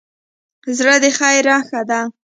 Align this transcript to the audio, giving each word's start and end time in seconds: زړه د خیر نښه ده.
زړه 0.77 0.95
د 1.03 1.05
خیر 1.17 1.45
نښه 1.57 1.81
ده. 1.89 1.99